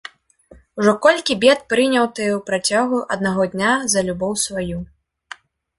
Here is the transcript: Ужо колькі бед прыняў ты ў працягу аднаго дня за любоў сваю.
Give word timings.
Ужо 0.81 0.91
колькі 1.05 1.33
бед 1.43 1.59
прыняў 1.73 2.09
ты 2.21 2.25
ў 2.37 2.39
працягу 2.49 2.97
аднаго 3.17 3.43
дня 3.53 3.71
за 3.95 3.99
любоў 4.11 4.33
сваю. 4.47 4.79